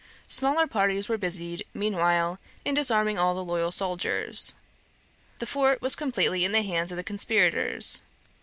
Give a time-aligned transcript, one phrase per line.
[0.27, 4.55] Smaller parties were busied, meanwhile, in disarming all the loyal soldiers.
[5.37, 8.01] The fort was completely in the hands of the conspirators.